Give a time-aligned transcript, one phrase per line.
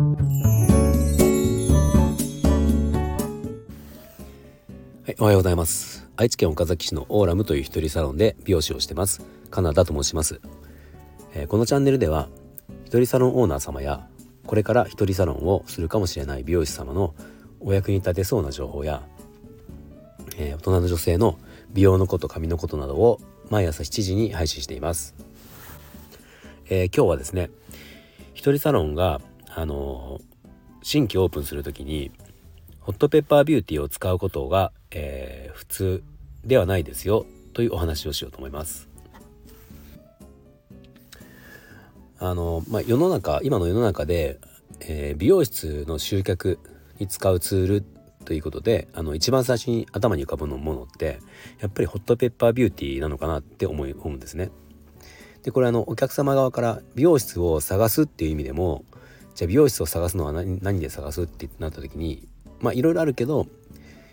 [0.00, 0.06] は
[5.08, 6.08] い、おはようございます。
[6.16, 9.40] 愛知県岡崎市のオーラムという一人サロンで美容師をしてます。
[9.50, 10.40] カナダと申します、
[11.34, 12.28] えー、このチャンネルでは
[12.84, 14.06] 一人サロンオーナー様や
[14.46, 17.14] これから一人サロンをするかもしれない美容師様の
[17.60, 19.02] お役に立てそうな情報や、
[20.38, 21.38] えー、大人の女性の
[21.72, 23.20] 美容のこと髪のことなどを
[23.50, 25.14] 毎朝7時に配信しています、
[26.68, 27.50] えー、今日はですね
[28.34, 29.20] 一人サロンが
[29.60, 30.20] あの、
[30.82, 32.10] 新規オープンする時に
[32.80, 36.02] ホットペッパービューティーを使うことが、えー、普通
[36.44, 38.88] ではないですよというお話をしようと思います。
[42.18, 44.40] あのまあ、世の中今の世の中で、
[44.80, 46.58] えー、美容室の集客
[46.98, 47.84] に使うツール
[48.26, 51.18] ということであの一番最初に頭に浮かぶのものって
[51.60, 54.50] やっぱりホットペッパービューティーなのかなって思い思うんですね。
[55.42, 58.84] でこれあのお客様側から美容室を探すっていう意味でも
[59.34, 62.26] じゃあ美容室を探すのは何何で探すってなった時に
[62.60, 63.46] まあいろいろあるけど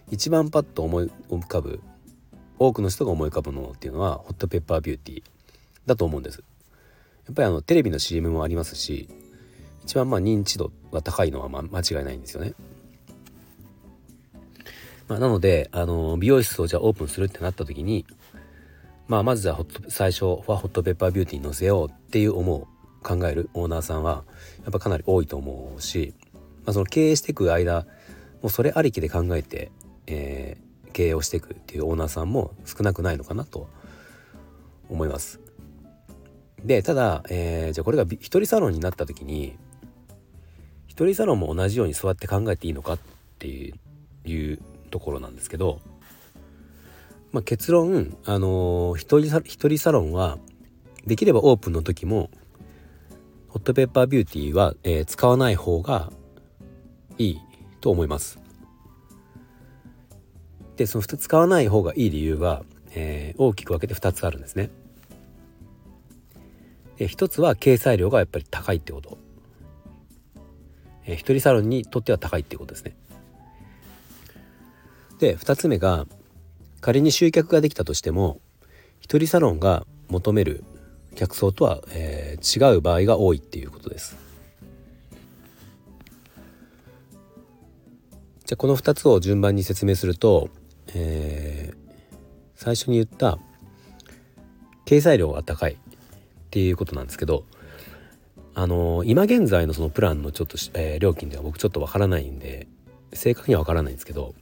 [0.10, 1.82] 一番パッと思い浮かぶ
[2.60, 5.24] 多くの人が思い浮かぶものっていうのはホットペッパービューティー
[5.86, 6.44] だと思うんです。
[7.26, 9.10] やっぱりあのテレビの CM もありますし
[9.84, 12.54] 一番まあ認知度が高いのはま間違いないんですよね。
[15.08, 18.06] まあ、なのであの美容室をじゃあオープンするってなった時に、
[19.08, 22.68] まあ、まずはホット最初はホットペッパービューティーに載せようっていう思う
[23.08, 24.26] 考えるオーナーさんは
[24.64, 26.14] やっぱかなり多いと思うし、
[26.66, 27.86] まあ、その経営していく間
[28.42, 29.72] もうそれありきで考えて、
[30.08, 33.70] えー、経営をしていくっていうオーナーさんも少なくないのかなと
[34.90, 35.40] 思います。
[36.64, 39.56] でただ、えー、じゃあこれが一人サロンになった時に
[40.88, 43.00] 一人サロンも同じように座って考えていいのかっ
[43.38, 45.80] ていうところなんですけど、
[47.32, 50.40] まあ、結論、あのー、一人一人サロンは
[51.06, 52.32] できればオープンの時も
[53.48, 56.12] ホットペッパービューティーは、えー、使わない方が
[57.18, 57.40] いい
[57.82, 58.40] と思います。
[60.76, 64.70] でその使わない方がいい理由は、えー、大きく分けて2つあるんですね。
[66.98, 69.18] で1つは掲載量がやっぱり高いってこと。
[71.06, 72.96] えー、一人サロンにとっては高いってことですね。
[75.20, 76.06] で2つ目が
[76.80, 78.40] 仮に集客ができたとしても
[79.00, 80.64] 一人サロンが求める
[81.18, 84.16] 客層とは、えー、違う場合が多いっていうことです。
[88.46, 90.50] じゃあこの2つを順番に説明すると、
[90.94, 91.78] えー、
[92.56, 93.40] 最初に言った
[94.86, 95.78] 掲載量が高いっ
[96.50, 97.44] ていうことなんですけど
[98.56, 102.68] あのー、今現在のそのプランのちょっと、えー、料金では僕ちょっとわからないんで
[103.12, 104.34] 正確にはわからないんですけど、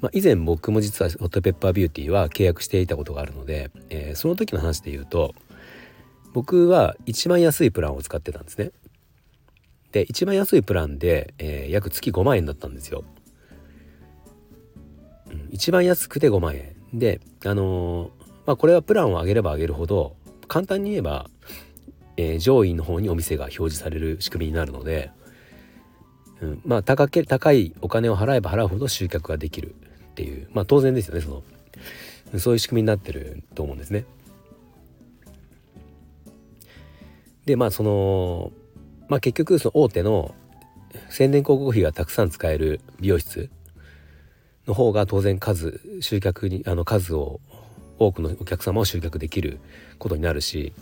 [0.00, 5.34] まあ、以前僕も実はホットペッパービューティーは契約していたことがあるので、えー、その時の話で言うと
[6.32, 8.70] 僕は一番安いプランを使ってたんですね。
[9.92, 13.04] で一番安いプランで、えー、約月5万円だったんですよ。
[15.30, 18.10] うん、一番安くて5万円であのー、
[18.46, 20.16] まあこれはプランを上げれば上げるほど
[20.48, 21.28] 簡単に言えば、
[22.16, 25.10] えー、上位の方にお店が表示される仕組みになるので、
[26.40, 29.74] うん、まあ高け高いお金を払えば払うほど集客ができる
[30.10, 31.42] っていうまあ当然ですよねその
[32.38, 34.04] そういう仕組みになってると思うんですね。
[37.46, 38.52] でまあその
[39.08, 40.34] まあ結局その大手の
[41.08, 43.50] 宣伝広告費がたくさん使える美容室
[44.66, 47.40] の方が当然数集客にあの数を
[47.98, 49.60] 多くのお客様を集客できる
[49.98, 50.72] ことになるし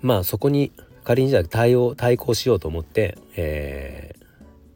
[0.00, 0.72] まあそこに
[1.04, 4.24] 仮にじゃあ対応対抗しようと思って、えー、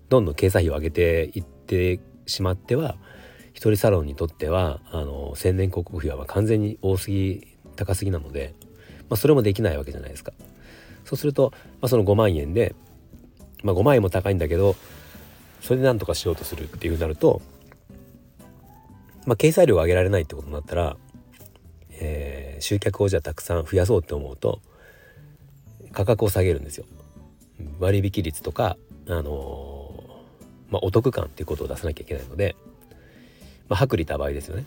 [0.08, 2.96] どんどん経済費を上げていってしまっては
[3.52, 7.46] 一人サロンにとってはあの宣伝広告費は完全に多すぎ
[7.76, 8.54] 高すぎなので、
[9.08, 10.32] まあ、それもできないわけじゃないですか。
[11.04, 12.74] そうすると、まあ、その5万円で、
[13.62, 14.76] まあ、5万円も高いんだけど
[15.60, 17.40] それで何とかしようとするっていうふうになると、
[19.26, 20.96] まあ、掲載量が上げられないってことになったら、
[21.90, 24.60] えー、集客をじゃあたくさん増やそうって思うと
[25.92, 26.86] 価格を下げるんですよ。
[27.78, 28.76] 割引率とか、
[29.06, 32.56] あのー、まあ、お得感っていうことを出さなきゃいけないので、
[33.68, 34.64] まあ、薄利多売ですよね。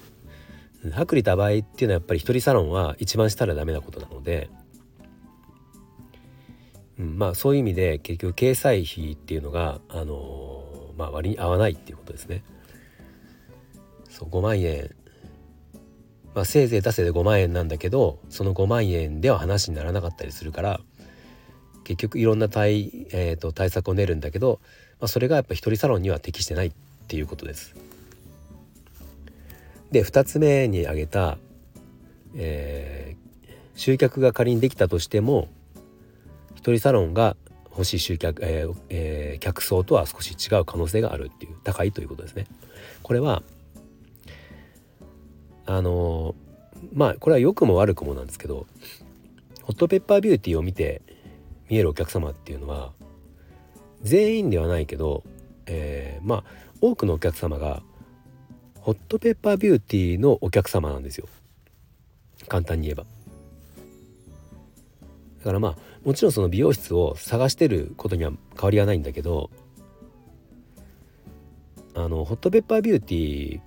[0.83, 4.49] 薄利多売っていうのはやっぱり一人サロンは一番したらダメなことなので、
[6.99, 12.43] うん、まあそういう意味で結局掲載費っていうのが、あのー、まあ、割に合わないっていうことですね。
[14.09, 14.91] そう5万円
[16.35, 20.81] まあ、せいぜい出せで5万円なんだけどその5万円では話にならなかったりするから
[21.85, 24.59] 結局いろんな対,、えーと、対策を練るんだけど、
[24.99, 26.71] まあ、それがやっぱ一人サロンには適してないっ
[27.07, 27.75] ていうことです。
[29.91, 31.37] で2つ目に挙げた、
[32.35, 35.47] えー、集客が仮にできたとしても
[36.55, 37.35] 一人サロンが
[37.69, 42.45] 欲しい集客、えーえー、客層とは少し違う可能性があるっていう高いということですね。
[43.03, 43.43] これは
[45.65, 46.35] あの
[46.93, 48.65] まあこれは良くも悪くもなんですけど
[49.63, 51.01] ホットペッパービューティーを見て
[51.69, 52.91] 見えるお客様っていうのは
[54.01, 55.23] 全員ではないけど、
[55.65, 56.43] えー、まあ
[56.81, 57.81] 多くのお客様が
[58.85, 61.27] ホットペッパービューティーのお客様なんですよ
[62.47, 63.03] 簡単に言えば。
[65.39, 69.49] だからまあもちろんその美容室を探してることには変わりはないんだけど
[71.95, 73.61] あのホットペッパービューティ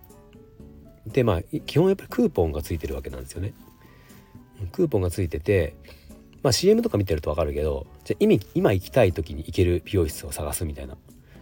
[1.08, 3.54] ーでまあ基本やっぱりクーポンがついてるわけなんですよね。
[4.70, 5.74] クーポンがついてて
[6.44, 10.96] まあ CM とか見てると分かるけどじゃあ今今行きたい時に行ける美容室を探すみたいな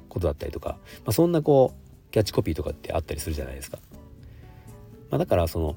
[0.08, 1.85] ことだったりとか、まあ、そんなこう
[2.16, 3.78] キャッチコピーとかってあったりするじゃないですか。
[5.10, 5.76] まあ、だからその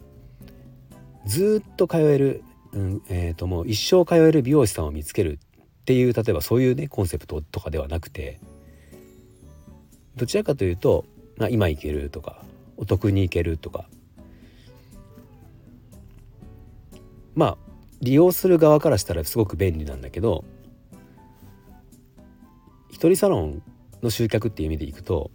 [1.26, 5.38] ずっと通える、うんえー、ともう一生通える美容師さんを見つける
[5.82, 8.40] っていう例えばそういうねコンセプトとかではなくて
[10.16, 11.04] どちらかというと、
[11.36, 12.42] まあ、今行けるとか
[12.78, 13.90] お得に行けるとか
[17.36, 17.58] まあ
[18.02, 20.46] 利用する側からしたらすごく便利なんだけど
[22.92, 23.62] 一人サロン
[24.02, 25.32] の集客っていう意味でいくと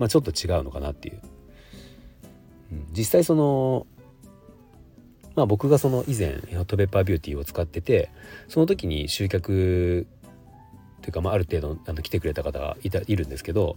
[0.00, 1.20] まあちょっと違うのかなっていう、
[2.92, 3.86] 実際その
[5.36, 8.10] まあ僕がその以前ホットペッパービューティーを使ってて
[8.48, 10.06] その時に集客
[11.02, 13.76] というかまあある程度あの来てくれた方がいたいるんですけど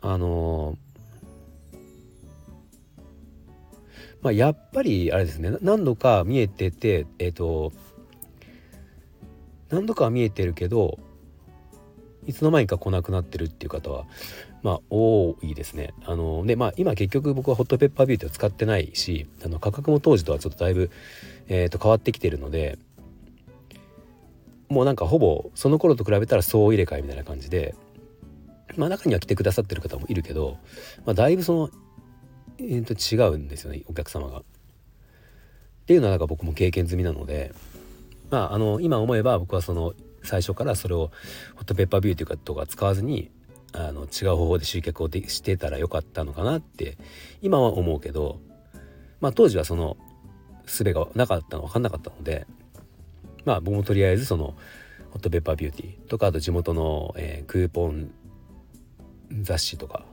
[0.00, 0.76] あの
[4.20, 7.72] まあ、やっぱりあれですね何度か見えててえっ、ー、と
[9.70, 10.98] 何度かは見えてるけど
[12.28, 14.04] いつの間にか来なくなってるっていう方は
[14.62, 15.94] まあ多いですね。
[16.04, 20.90] あのでまあ今結局僕はホットペッパービューティーを使ってないしあの価格も当時とはちょっとだいぶ、
[21.48, 22.78] えー、と変わってきてるので
[24.68, 27.74] もうなんかほぼその頃と比べたら総入れ替えみたいな感じで
[28.76, 30.58] まあ中には来てくださってる方もいるけど、
[31.06, 31.70] まあ、だいぶその、
[32.58, 34.40] えー、と違うんですよねお客様が。
[34.40, 34.42] っ
[35.86, 37.54] ていうのはなんか僕も経験済みなので
[38.28, 39.94] まああの今思えば僕はその
[40.28, 41.10] 最初からそれを
[41.56, 43.30] ホットペッパービューティーとか使わずに
[43.72, 46.98] あの違う方法で集客をでしてたらよかったのかなって
[47.40, 48.38] 今は思うけど、
[49.20, 49.96] まあ、当時はその
[50.66, 52.46] 術がなかったの分かんなかったので
[53.44, 54.54] まあ僕もとりあえずその
[55.10, 58.10] ホットペッパービューティーとかあと地元の、えー、クーポン
[59.40, 60.04] 雑誌とか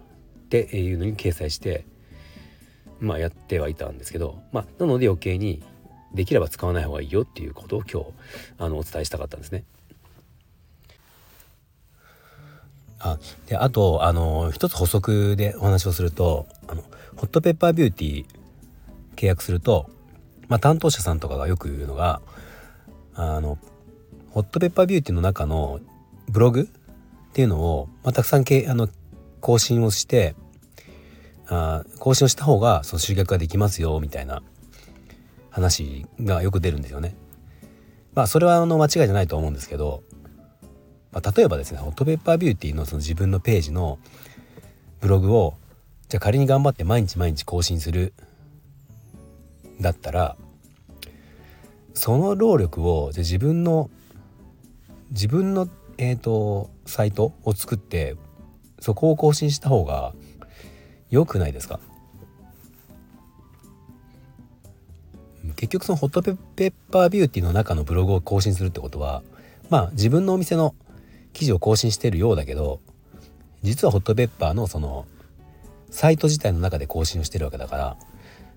[0.45, 1.85] っていうのに掲載して
[3.01, 5.61] まあやってはいたんですけどまあなので余計に
[6.13, 8.07] できれば使わない方がいいよっていうことを今日
[8.57, 9.65] あのお伝えしたかったんですね。
[13.05, 16.81] あであとあの一つ補足でお話をするとあの
[17.15, 18.25] ホットペッパービューティー
[19.15, 19.89] 契約すると、
[20.47, 22.19] まあ、担当者さんとかがよく言うのが
[23.13, 23.59] あの
[24.31, 25.79] ホットペッパービューティーの中の
[26.29, 26.65] ブログっ
[27.33, 28.89] ていうのを、まあ、たくさんけあの
[29.39, 30.35] 更新をして
[31.47, 34.41] あ更新をした方がその集客ができますよみたいな
[35.51, 37.15] 話がよく出るんですよね。
[38.15, 40.03] まあそれはあの間違いじゃないと思うんですけど、
[41.15, 43.99] まあ、例えばですねホットペッパービューティーのその自分のページの
[44.99, 45.55] ブログを
[46.09, 48.13] じゃあ仮に頑張って毎日毎日更新する
[49.79, 50.35] だったら
[51.93, 53.89] その労力をじゃ自分の
[55.11, 58.17] 自分のえーとサイトを作って
[58.79, 60.13] そこを更新した方が
[61.09, 61.79] 良くないですか？
[65.55, 69.23] 結局そのホットペッパービューティーの中のブログを更新するってことは
[69.69, 70.75] まあ自分のお店の
[71.35, 72.79] 記事を更新してるようだけど
[73.61, 75.05] 実はホットペッパーのその
[75.91, 77.83] サイト自体の中で更新をしてるわけだから、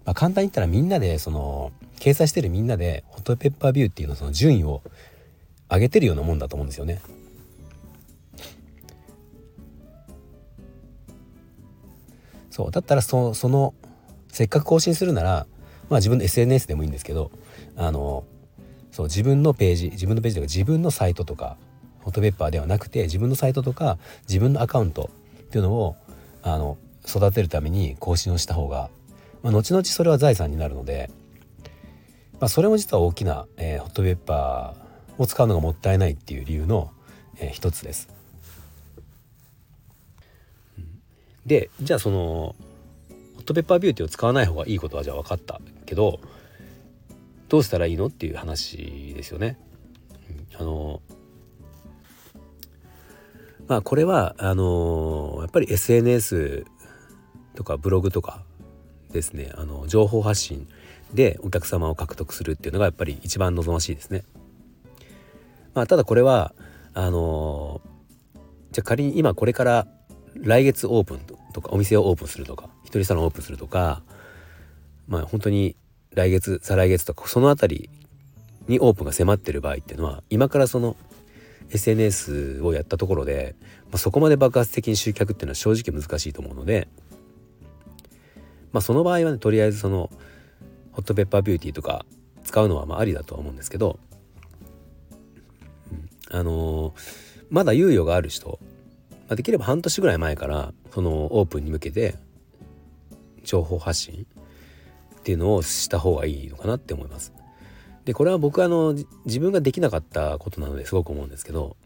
[0.04, 4.82] まあ、簡単に言ったらみんなでその掲載してるみんなでホットペッパービューティーのその順位を
[5.68, 7.00] 上げてるようなもんだと思うんですよね。
[12.50, 13.74] そうだったらそその
[14.28, 15.46] せっかく更新するなら
[15.90, 17.30] まあ自分の SNS でもいいんですけど
[17.76, 18.24] あの
[18.90, 21.56] そう自分のページ自分のページとか自分のサイトとか
[22.08, 23.98] フォトペッパーではなくて自分のサイトとか
[24.28, 25.10] 自分のアカウント
[25.42, 25.96] っていうのを
[26.42, 28.88] あの育てるために更新をした方が、
[29.42, 31.10] まあ、後々それは財産になるので、
[32.40, 36.90] まあ、それも実は大きな、えー、ホットペッパーを使うのがもったいないっていう理由の、
[37.38, 38.08] えー、一つです。
[41.44, 42.54] でじゃあそのホ
[43.40, 46.20] ットペッパービューティーを使わない方がいいことはじゃあ分かったけど
[47.48, 49.58] どうしたらいいのっていう話ですよね。
[50.58, 51.00] あの
[53.68, 56.64] まあこれはあのやっぱり SNS
[57.54, 58.42] とかブログとか
[59.12, 60.66] ですねあの情報発信
[61.12, 64.24] でお客様を獲得するっていうのがやっぱり一番望ましいですね。
[65.74, 66.54] まあただこれは
[66.94, 68.38] あのー、
[68.72, 69.86] じゃあ仮に今これから
[70.34, 71.20] 来月オープン
[71.52, 74.02] とかお店をオープンするとか一人サロンオープンするとか
[75.06, 75.76] まあ本当に
[76.14, 77.90] 来月再来月とかその辺り
[78.66, 80.96] にオープンが迫ってる場合っていうのは今からその
[81.70, 86.88] SNS をやったところで、まあ、そこまで爆発的に集客っていうのは正直難しいと思うので、
[88.72, 90.10] まあ、その場合はねとりあえずその
[90.92, 92.04] ホットペッパービューティーとか
[92.44, 93.98] 使うのはまあありだとは思うんですけど、
[96.30, 96.92] あのー、
[97.50, 98.58] まだ猶予がある人、
[99.10, 102.16] まあ、できれば半年ぐらい前からそのオープンに向けて
[103.44, 104.26] 情報発信
[105.18, 107.37] っていうのをした方がいいのかなって思います。
[108.08, 108.94] でこれは僕あの
[109.26, 111.76] 自分ができなかったことなのですごく思うんですけど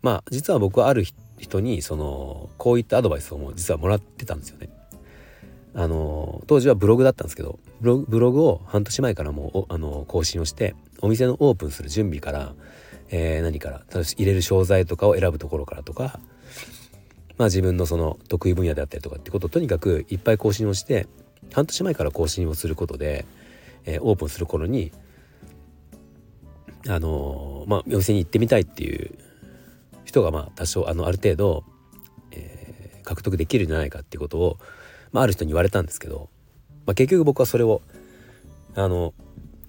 [0.00, 1.04] まあ実は僕はある
[1.36, 4.70] 人にそのこういったアドバイスをも実はもらってたんですよね。
[5.74, 12.54] あの当時はブログだったんですけどブログを半年前からもうあの更新をしてお店のオープンする準備から、
[13.10, 16.18] えー、何から入れる商材とかを選ぶところからとか
[17.36, 21.06] まあ自分のその得意分野であったりとかってことをとにかくいっぱい更新をして
[21.52, 23.26] 半年前から更新をすることで
[23.88, 24.92] えー、オープンする頃に
[26.86, 29.18] あのー、まあお店に行ってみたいっていう
[30.04, 31.64] 人がまあ多少あのある程度、
[32.30, 34.58] えー、獲得できるんじゃないかっていうことを、
[35.10, 36.28] まあ、ある人に言われたんですけど、
[36.86, 37.82] まあ、結局僕はそれを
[38.74, 39.14] あの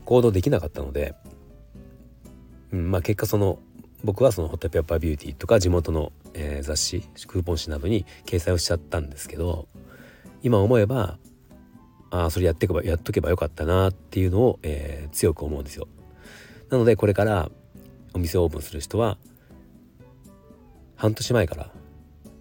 [0.05, 1.15] 行動できなかったので、
[2.71, 3.59] うんまあ、結果その
[4.03, 9.67] 僕はそのホットペッパービューティーとか地元の、えー、雑誌クーポン誌などに掲載をしちゃったんですけど
[10.41, 11.17] 今思えば
[12.11, 15.87] ああそれやってけばやっとけばよかったなっていうのを、えー、強く思うんですよ。
[16.69, 17.49] なのでこれから
[18.13, 19.17] お店をオープンする人は
[20.95, 21.71] 半年前から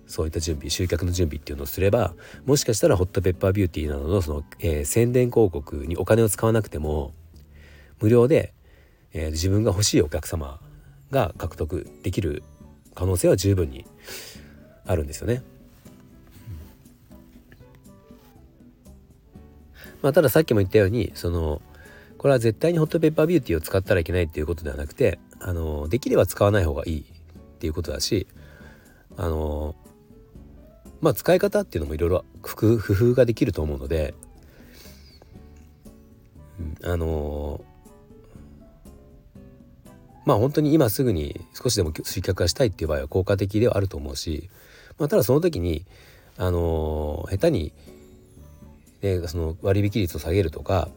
[0.06, 2.14] そういった準備集客の準備っていうのをすれば
[2.46, 7.12] もしかしたらホットペッパービューティーなどのその、えー、宣伝広告にお金を使わなくても
[8.00, 8.54] 無料で、
[9.12, 10.60] えー、自分が欲しいお客様
[11.10, 12.42] が獲得できる
[12.94, 13.86] 可能性は十分に
[14.86, 15.42] あるんですよね。
[20.02, 21.60] まあ、たださっきも言ったようにその
[22.18, 27.04] これは絶対にホットペッパービューティーを使ったらいけないっていうことではなくてあのできれば使わない方がいいっ
[27.58, 28.26] ていうことだし
[29.16, 29.74] あの
[31.00, 34.14] まあ使い方っていうのもいろいろ工夫ができると思うので、
[36.82, 37.60] うん、あの
[40.24, 44.50] まあ本当に今すぐに少しでも集客がしたいっていう場合は効果的ではあると思うし、
[44.98, 45.86] まあ、ただその時に
[46.36, 47.72] あの下手に
[49.00, 50.88] でその割引率を下げるとか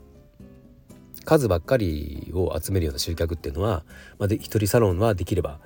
[1.26, 3.84] 数ばっかりを集めるような集客っていうのは、
[4.18, 5.60] まあ、で一人サロンはできれば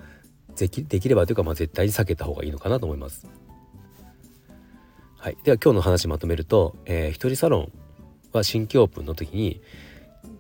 [0.56, 3.27] できできればというか、まあ、絶対に避けた方がいいのかなと思います。
[5.18, 7.72] はい、では今日の話まとめると、えー、一人サロン
[8.32, 9.60] は新規オープンの時に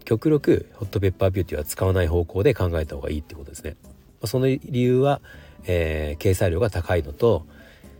[0.03, 3.77] 極力ホットペッパービューティーは使わない方向で考えた方がいいってことですね。
[3.81, 3.87] ま
[4.23, 5.21] あ、その理由は、
[5.65, 7.47] えー、掲載量が高いのと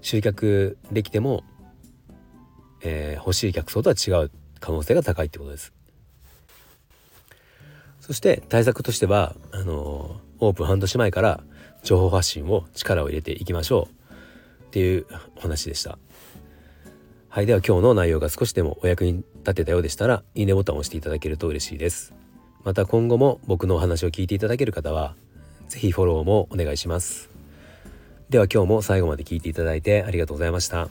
[0.02, 1.44] 集客できても
[2.86, 5.74] えー、欲しい客層とは違う可能性が高いってことです。
[8.00, 11.44] そして対策としてはあのオープン半年前から
[11.84, 15.98] 情報発信を力を入れていきましょうっていうお話でした。
[17.30, 22.14] はい、では今日の内容が少しでもお役に立てたようでしたらいいねボタンを押していただけると嬉しいです。
[22.64, 25.16] また今後も僕のお話を聞いていただける方は
[25.68, 27.30] 是非フォローもお願いします。
[28.30, 30.90] では今日も最後まで聞いていただいてありがとうございました。